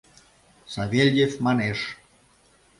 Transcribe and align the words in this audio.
—Савельев 0.73 1.33
манеш. 1.45 1.79